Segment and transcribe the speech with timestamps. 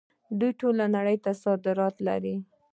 [0.39, 2.35] دوی ټولې نړۍ ته صادرات لري.